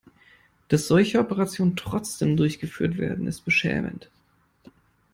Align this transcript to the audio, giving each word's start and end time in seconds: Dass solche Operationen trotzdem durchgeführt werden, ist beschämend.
Dass 0.69 0.87
solche 0.87 1.19
Operationen 1.19 1.75
trotzdem 1.75 2.35
durchgeführt 2.35 2.97
werden, 2.97 3.27
ist 3.27 3.41
beschämend. 3.41 4.09